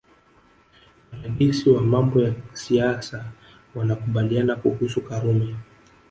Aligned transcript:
Wadadisi 1.11 1.69
wa 1.69 1.81
mambo 1.81 2.21
ya 2.21 2.33
siasa 2.53 3.25
wanakubaliana 3.75 4.55
kuhusu 4.55 5.01
Karume 5.01 5.55